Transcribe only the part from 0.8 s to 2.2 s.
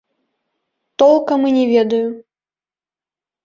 Толкам і не ведаю.